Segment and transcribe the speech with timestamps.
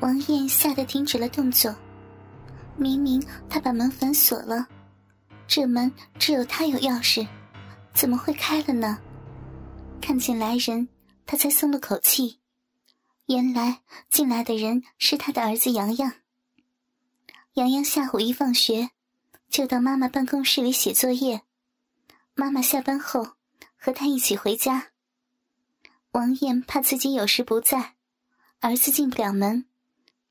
[0.00, 1.74] 王艳吓得停止了动作。
[2.76, 4.66] 明明他把门反锁了，
[5.46, 7.26] 这门只有他有钥匙，
[7.94, 8.98] 怎么会开了呢？
[10.00, 10.88] 看见来人，
[11.24, 12.38] 他才松了口气。
[13.26, 13.80] 原来
[14.10, 16.12] 进来的人是他的儿子洋洋。
[17.54, 18.90] 洋洋下午一放学，
[19.48, 21.42] 就到妈妈办公室里写作业。
[22.34, 23.30] 妈妈下班后
[23.76, 24.88] 和他一起回家。
[26.12, 27.94] 王艳怕自己有时不在，
[28.60, 29.64] 儿子进不了门，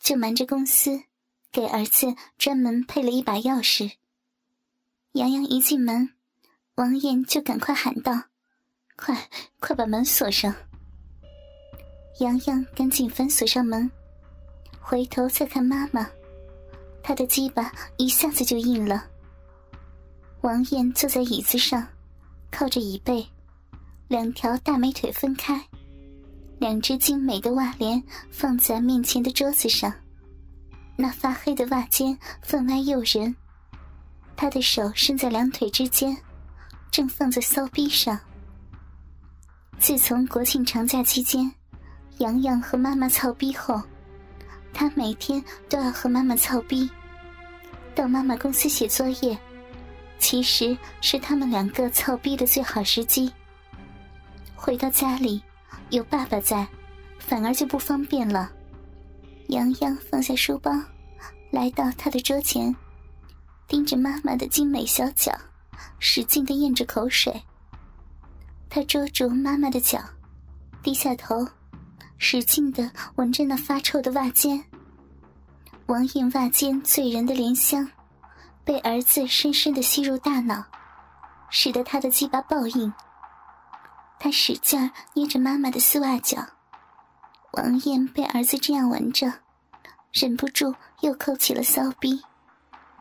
[0.00, 1.04] 就瞒着公司。
[1.50, 3.92] 给儿子专门配了一把钥匙。
[5.12, 6.12] 洋洋一进门，
[6.74, 8.24] 王艳就赶快喊道
[8.96, 10.54] ：“快快把门锁上！”
[12.20, 13.90] 洋洋赶紧反锁上门，
[14.78, 16.08] 回头再看妈妈，
[17.02, 19.08] 他的鸡巴一下子就硬了。
[20.42, 21.88] 王艳坐在椅子上，
[22.50, 23.26] 靠着椅背，
[24.06, 25.66] 两条大美腿分开，
[26.58, 29.92] 两只精美的袜帘放在面前的桌子上。
[30.96, 33.34] 那发黑的袜尖分外诱人，
[34.36, 36.16] 他的手伸在两腿之间，
[36.90, 38.18] 正放在骚逼上。
[39.78, 41.52] 自从国庆长假期间，
[42.18, 43.80] 洋洋和妈妈操逼后，
[44.72, 46.90] 他每天都要和妈妈操逼。
[47.94, 49.38] 到妈妈公司写作业，
[50.18, 53.32] 其实是他们两个操逼的最好时机。
[54.56, 55.40] 回到家里，
[55.90, 56.66] 有爸爸在，
[57.18, 58.50] 反而就不方便了。
[59.48, 60.70] 洋洋放下书包，
[61.50, 62.74] 来到他的桌前，
[63.66, 65.32] 盯着妈妈的精美小脚，
[65.98, 67.42] 使劲的咽着口水。
[68.68, 69.98] 他捉住妈妈的脚，
[70.82, 71.48] 低下头，
[72.18, 74.62] 使劲的闻着那发臭的袜尖。
[75.86, 77.90] 王艳袜尖醉人的莲香，
[78.62, 80.62] 被儿子深深的吸入大脑，
[81.48, 82.92] 使得他的鸡巴报应。
[84.18, 86.44] 他使劲捏着妈妈的丝袜脚。
[87.52, 89.32] 王艳被儿子这样闻着，
[90.12, 92.22] 忍不住又扣起了骚逼，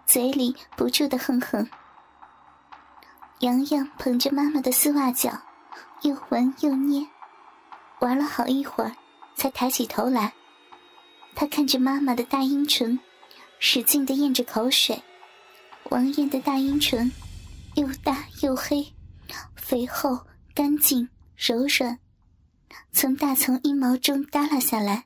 [0.05, 1.67] 嘴里不住的哼哼。
[3.39, 5.41] 洋洋捧着妈妈的丝袜脚，
[6.01, 7.05] 又闻又捏，
[7.99, 8.95] 玩了好一会儿，
[9.35, 10.33] 才抬起头来。
[11.35, 12.99] 他看着妈妈的大阴唇，
[13.59, 15.03] 使劲的咽着口水。
[15.91, 17.11] 王艳的大阴唇，
[17.75, 18.93] 又大又黑，
[19.55, 20.19] 肥厚
[20.57, 21.99] 干净柔软。
[22.91, 25.05] 从大丛阴毛中耷拉下来，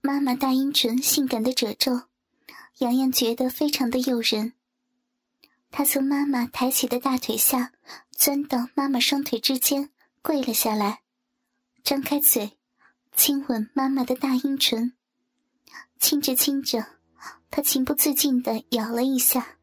[0.00, 2.02] 妈妈大阴唇性感的褶皱，
[2.78, 4.52] 洋洋觉得非常的诱人。
[5.72, 7.72] 他从妈妈抬起的大腿下
[8.12, 9.90] 钻到妈妈双腿之间，
[10.22, 11.00] 跪了下来，
[11.82, 12.56] 张开嘴，
[13.16, 14.92] 亲吻妈妈的大阴唇。
[15.98, 16.86] 亲着亲着，
[17.50, 19.56] 他情不自禁地咬了一下。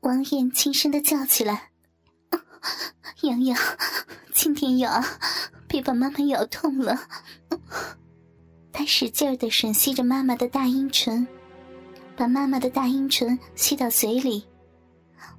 [0.00, 1.70] 王艳轻声的叫起来
[3.22, 3.58] ：“洋洋，
[4.32, 5.00] 轻点咬。”
[5.68, 6.96] 别把妈妈咬痛了。
[8.72, 11.26] 他使劲儿的吮吸着妈妈的大阴唇，
[12.16, 14.46] 把妈妈的大阴唇吸到嘴里。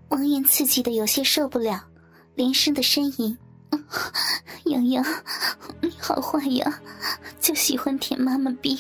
[0.10, 1.82] 王艳刺激的有些受不了，
[2.36, 3.38] 连声的呻吟
[4.66, 5.06] ：“洋洋，
[5.82, 6.82] 你好坏呀，
[7.40, 8.78] 就喜欢舔妈妈逼。”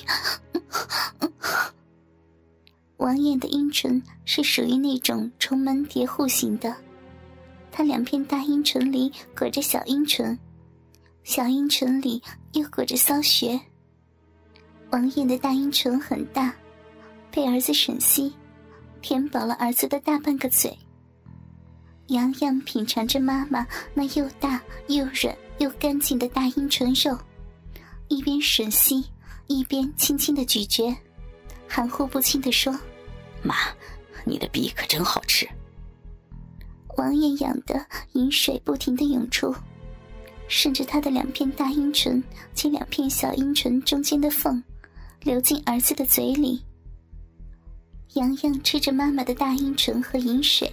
[2.97, 6.75] 王艳的阴唇是属于那种重门叠户型的，
[7.77, 10.35] 他两片大阴唇里裹着小阴唇。
[11.23, 12.19] 小阴唇里
[12.53, 13.59] 又裹着骚穴。
[14.89, 16.51] 王艳的大阴唇很大，
[17.29, 18.33] 被儿子吮吸，
[18.99, 20.75] 填饱了儿子的大半个嘴。
[22.07, 27.15] 洋洋品尝着妈妈那又大又软又干净的大阴唇肉，
[28.07, 29.05] 一边吮吸，
[29.45, 30.97] 一边轻轻的咀嚼，
[31.67, 32.75] 含糊不清的说
[33.45, 33.53] ：“妈，
[34.25, 35.47] 你的逼可真好吃。”
[36.97, 39.55] 王艳养的饮水不停的涌出。
[40.49, 44.63] 顺着他的两片大阴唇及两片小阴唇中间的缝，
[45.23, 46.63] 流进儿子的嘴里。
[48.13, 50.71] 洋洋吃着妈妈的大阴唇和饮水，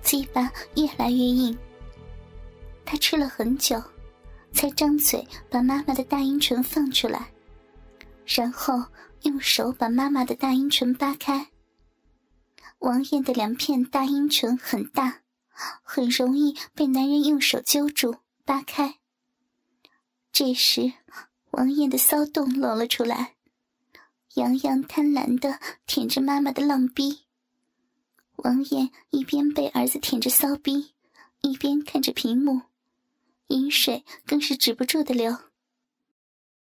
[0.00, 1.56] 鸡巴越来越硬。
[2.84, 3.82] 他吃了很久，
[4.52, 7.28] 才张嘴把妈妈的大阴唇放出来，
[8.24, 8.80] 然后
[9.22, 11.48] 用手把妈妈的大阴唇扒开。
[12.78, 15.18] 王艳的两片大阴唇很大，
[15.82, 18.16] 很容易被男人用手揪住。
[18.44, 18.98] 扒开。
[20.30, 20.92] 这时，
[21.52, 23.36] 王艳的骚动露了出来。
[24.34, 27.20] 洋洋贪婪的舔着妈妈的浪逼。
[28.36, 30.92] 王艳一边被儿子舔着骚逼，
[31.40, 32.62] 一边看着屏幕，
[33.46, 35.38] 饮水更是止不住的流。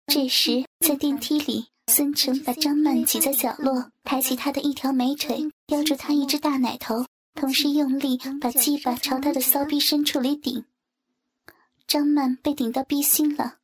[0.07, 7.05] 这时，在电梯里，孙成把张曼挤在角落，抬起她的一条美腿，叼住她一只大奶头，
[7.39, 10.65] 同时用力把鸡巴朝她的骚逼深处里顶。
[11.87, 13.59] 张曼被顶到逼心了，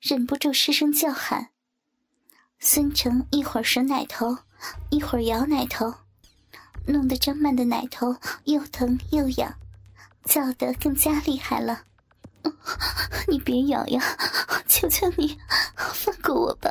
[0.00, 1.48] 忍不住失声叫喊。
[2.58, 4.36] 孙成一会儿吮奶头，
[4.90, 5.94] 一会儿咬奶头，
[6.86, 8.14] 弄得张曼的奶头
[8.44, 9.54] 又疼又痒，
[10.24, 11.84] 叫得更加厉害了。
[13.26, 14.02] 你别咬呀！
[14.68, 15.38] 求求你，
[15.74, 16.70] 放过我吧！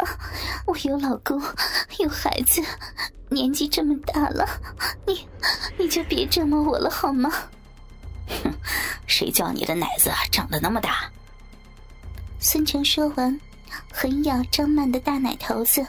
[0.67, 1.41] 我有老公，
[1.97, 2.61] 有孩子，
[3.29, 4.45] 年纪这么大了，
[5.07, 5.27] 你
[5.95, 7.31] 就别折磨我了好吗？
[8.27, 8.53] 哼，
[9.07, 11.09] 谁叫你的奶子长得那么大？
[12.37, 13.39] 孙成说完，
[13.93, 15.87] 狠咬张曼的大奶头子，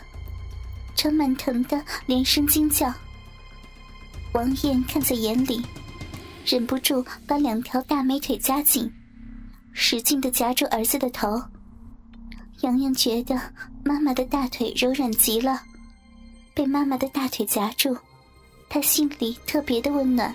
[0.94, 2.94] 张曼疼得连声惊叫。
[4.32, 5.61] 王艳看在眼里，
[6.44, 8.88] 忍不住把两条大美腿夹紧。
[9.73, 11.43] 使劲的夹住儿子的头，
[12.61, 13.35] 洋洋觉得
[13.85, 15.64] 妈妈的大腿柔软极了，
[16.55, 17.99] 被妈妈的大腿夹住，
[18.68, 20.34] 他心里特别的温暖。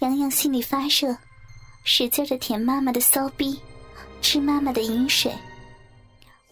[0.00, 1.16] 洋洋心里发热，
[1.84, 3.60] 使劲的舔妈妈的骚逼，
[4.20, 5.32] 吃妈妈的饮水。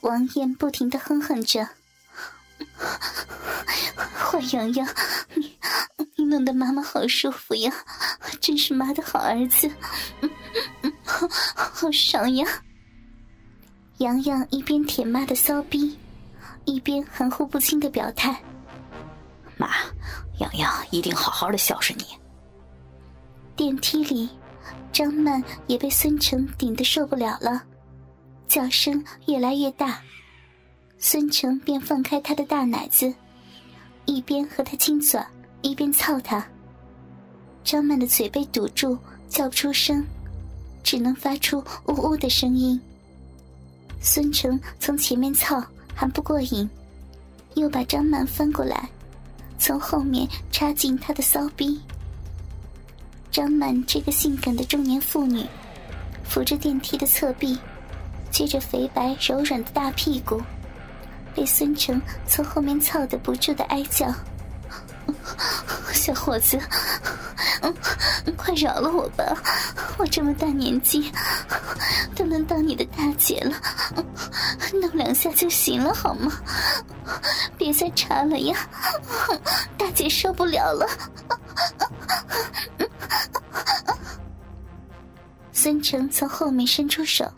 [0.00, 1.68] 王艳不停的哼哼着
[3.96, 4.88] ：“坏洋洋，
[5.34, 5.58] 你
[6.16, 7.72] 你弄得妈妈好舒服呀，
[8.40, 9.70] 真是妈的好儿子。
[11.04, 12.46] ”好好爽呀！
[13.98, 15.96] 洋洋一边舔妈的骚逼，
[16.64, 18.42] 一边含糊不清的表态：“，
[20.38, 22.04] 洋洋一定好好的孝顺你。”
[23.56, 24.28] 电梯里，
[24.92, 27.62] 张曼也被孙成顶得受不了了，
[28.48, 30.00] 叫声越来越大。
[30.98, 33.12] 孙成便放开他的大奶子，
[34.04, 35.20] 一边和他亲嘴，
[35.60, 36.46] 一边操他。
[37.64, 40.04] 张曼的嘴被堵住，叫不出声。
[40.84, 42.78] 只能发出呜呜的声音。
[44.00, 45.62] 孙成从前面操
[45.94, 46.68] 还不过瘾，
[47.54, 48.90] 又把张曼翻过来，
[49.62, 51.80] 从后面插进他的骚逼。
[53.30, 55.46] 张满这个性感的中年妇女，
[56.24, 57.56] 扶着电梯的侧壁，
[58.32, 60.42] 撅着肥白柔软的大屁股，
[61.32, 64.12] 被孙成从后面操得不住的哀叫。
[65.94, 66.58] 小伙子，
[68.36, 69.24] 快饶了我吧！
[69.98, 71.12] 我这么大年纪，
[72.14, 73.56] 都能当你的大姐了，
[74.80, 76.32] 弄两下就行了，好吗？
[77.58, 78.56] 别再插了呀，
[79.76, 80.86] 大姐受不了了。
[85.52, 87.30] 孙成从后面伸出手，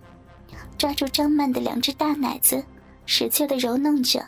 [0.79, 2.65] 抓住张曼的两只大奶子，
[3.07, 4.25] 使劲的揉弄着，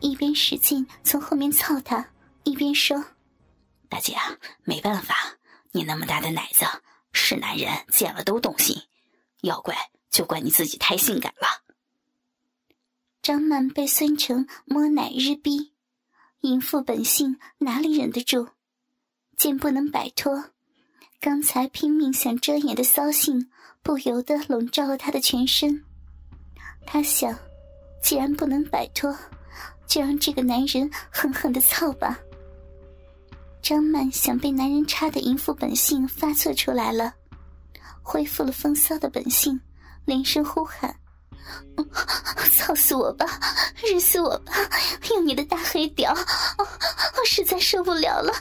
[0.00, 2.04] 一边使劲从后面操她。
[2.44, 3.04] 一边说
[3.88, 4.22] ：“大姐啊，
[4.64, 5.14] 没办法，
[5.72, 6.64] 你那么大的奶子，
[7.12, 8.80] 是男人见了都动心。
[9.40, 9.76] 要怪
[10.10, 11.62] 就怪你自己太性感了。”
[13.22, 15.72] 张曼被孙成摸奶日逼，
[16.40, 18.48] 淫妇本性哪里忍得住？
[19.36, 20.50] 见不能摆脱，
[21.20, 23.50] 刚才拼命想遮掩的骚性
[23.82, 25.84] 不由得笼罩了他的全身。
[26.84, 27.36] 他想，
[28.02, 29.16] 既然不能摆脱，
[29.86, 32.18] 就让这个男人狠狠的操吧。
[33.62, 37.14] 张曼想被男人插的淫妇本性发作出来了，
[38.02, 39.58] 恢复了风骚的本性，
[40.04, 40.92] 连声呼喊
[42.52, 43.24] ：“操死我吧，
[43.76, 44.52] 日死我吧！
[45.10, 46.12] 用你的大黑屌，
[46.58, 48.34] 我实在受不了了！”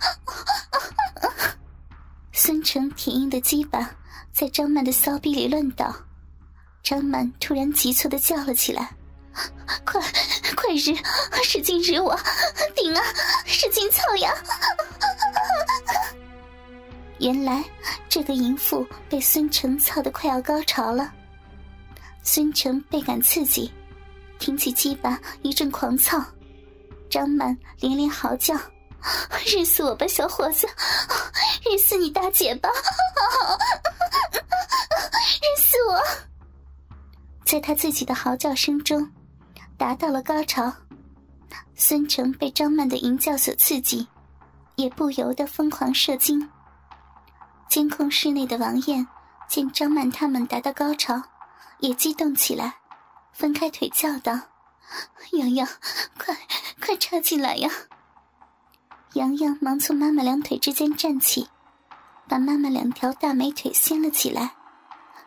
[2.34, 3.92] 孙成铁硬的鸡巴
[4.34, 5.96] 在张曼的骚逼里乱倒，
[6.82, 8.90] 张曼突然急促的叫了起来
[9.86, 10.02] ：“快
[10.56, 10.98] 快日，
[11.44, 12.20] 使劲日我，
[12.76, 13.04] 顶啊，
[13.46, 14.34] 使劲操呀！”
[17.22, 17.64] 原来
[18.10, 21.14] 这个淫妇被孙成操得快要高潮了，
[22.24, 23.72] 孙成倍感刺激，
[24.40, 26.20] 挺起鸡巴一阵狂操，
[27.12, 28.56] 张曼连连嚎叫
[29.46, 30.68] ：“日死我吧，小伙子！
[31.64, 32.68] 日死你大姐吧！
[35.42, 36.02] 日死我！”
[37.46, 39.08] 在他自己的嚎叫声中，
[39.78, 40.74] 达到了高潮。
[41.76, 44.08] 孙成被张曼的淫叫所刺激，
[44.76, 46.50] 也不由得疯狂射精。
[47.72, 49.08] 监控室内的王艳
[49.48, 51.24] 见张曼他们达到高潮，
[51.80, 52.76] 也激动起来，
[53.32, 54.38] 分开腿叫道
[55.32, 55.66] ：“洋洋，
[56.20, 56.36] 快
[56.82, 57.72] 快插进来呀！”
[59.16, 61.48] 洋洋忙从妈妈两腿之间站起，
[62.28, 64.52] 把妈妈两条大美腿掀了起来，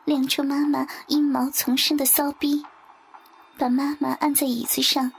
[0.04, 2.62] 亮出妈妈阴毛丛生的骚逼，
[3.56, 5.10] 把妈妈按在椅子上，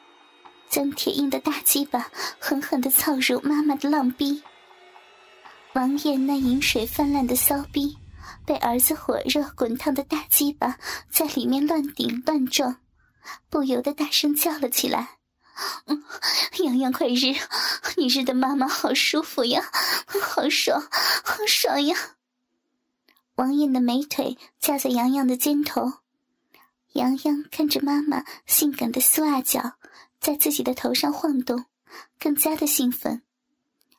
[0.69, 2.05] 将铁硬的大鸡巴
[2.39, 4.43] 狠狠地操入妈妈的浪逼。
[5.75, 7.97] 王艳那饮水泛滥的骚逼，
[8.45, 10.79] 被儿子火热滚烫的大鸡巴
[11.11, 12.77] 在里面乱顶乱撞，
[13.49, 15.17] 不由得大声叫了起来
[16.63, 17.35] ：“洋洋快日，
[17.97, 19.69] 你日的妈妈好舒服呀，
[20.21, 20.81] 好爽，
[21.25, 21.97] 好爽呀！”
[23.35, 25.91] 王艳的美腿架在洋洋的肩头，
[26.93, 29.73] 洋洋看着妈妈性感的丝袜脚，
[30.21, 31.65] 在自己的头上晃动，
[32.17, 33.23] 更加的兴奋，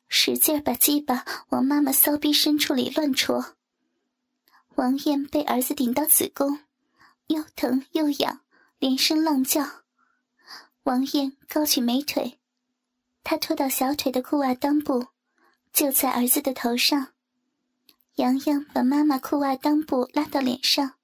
[0.08, 3.56] 使劲把鸡巴往妈妈骚逼深处里乱戳。
[4.76, 6.60] 王艳被儿子顶到子宫，
[7.28, 8.40] 又疼又痒，
[8.78, 9.82] 连声浪叫。
[10.84, 12.38] 王艳高举美腿，
[13.24, 15.08] 她拖到小腿的裤袜裆部，
[15.72, 17.08] 就在儿子的头上。
[18.16, 20.94] 洋洋把妈妈裤袜裆部拉到脸上，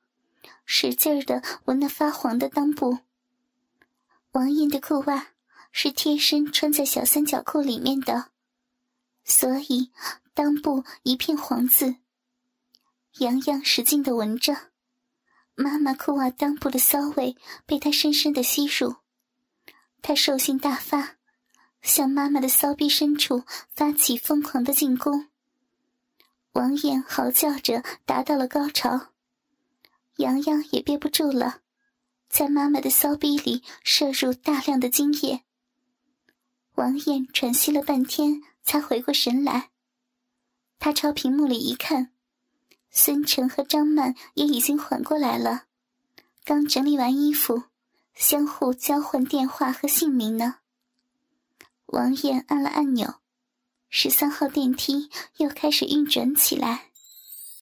[0.65, 2.99] 使劲儿的闻那发黄的裆部。
[4.33, 5.29] 王艳的裤袜
[5.73, 8.32] 是贴身穿在小三角裤里面的，
[9.25, 9.91] 所以
[10.35, 11.97] 裆部一片黄渍。
[13.19, 14.71] 洋洋使劲的闻着，
[15.55, 17.37] 妈妈裤袜裆部的骚味
[17.67, 18.97] 被他深深的吸入，
[20.01, 21.17] 他兽性大发，
[21.83, 25.29] 向妈妈的骚逼深处发起疯狂的进攻。
[26.53, 29.13] 王艳嚎叫着达到了高潮，
[30.17, 31.61] 洋洋也憋不住了。
[32.29, 35.45] 在妈妈的骚逼里射入大量的精液，
[36.83, 39.71] 王艳喘息了半天才回过神来。
[40.81, 42.11] 他朝屏幕里一看，
[42.91, 45.67] 孙成和张曼也已经缓过来了，
[46.45, 47.63] 刚整理完衣服，
[48.15, 50.57] 相互交换电话和姓名呢。
[51.87, 53.21] 王艳按了按钮，
[53.89, 56.91] 十三号电梯又开始运转起来。